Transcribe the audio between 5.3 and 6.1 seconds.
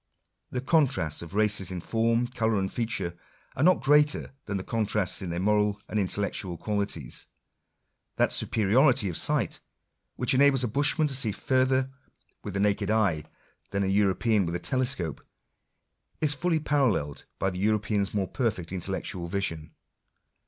moral and